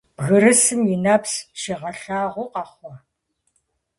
Бгырысым 0.17 0.81
и 0.93 0.97
нэпс 1.03 1.33
щигъэлъагъуэ 1.59 2.45
къэхъуа? 2.53 2.95